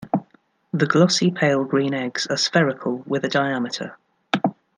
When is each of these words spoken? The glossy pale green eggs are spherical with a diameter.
The 0.73 0.87
glossy 0.87 1.29
pale 1.29 1.63
green 1.63 1.93
eggs 1.93 2.25
are 2.25 2.35
spherical 2.35 3.03
with 3.05 3.23
a 3.23 3.27
diameter. 3.29 3.99